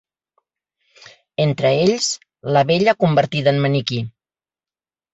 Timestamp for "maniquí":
3.69-4.05